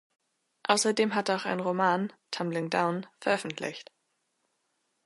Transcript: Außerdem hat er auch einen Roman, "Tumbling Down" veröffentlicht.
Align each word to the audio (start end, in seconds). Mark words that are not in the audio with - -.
Außerdem 0.63 1.13
hat 1.13 1.29
er 1.29 1.35
auch 1.35 1.45
einen 1.45 1.59
Roman, 1.61 2.11
"Tumbling 2.31 2.71
Down" 2.71 3.05
veröffentlicht. 3.19 3.91